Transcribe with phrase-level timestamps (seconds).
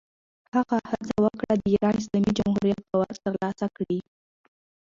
[0.55, 3.99] هغه هڅه وکړه، د ایران اسلامي جمهوریت باور ترلاسه کړي.